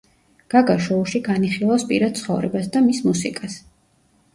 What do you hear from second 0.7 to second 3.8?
შოუში განიხილავს პირად ცხოვრებას და მის მუსიკას.